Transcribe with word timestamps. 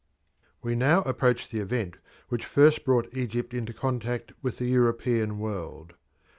We 0.63 0.73
now 0.73 1.03
approach 1.03 1.49
the 1.49 1.59
event 1.59 1.97
which 2.29 2.43
first 2.43 2.85
brought 2.85 3.15
Egypt 3.15 3.53
into 3.53 3.71
contact 3.71 4.31
with 4.41 4.57
the 4.57 4.65
European 4.65 5.37
world. 5.37 5.93